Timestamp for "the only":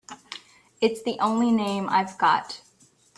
1.03-1.51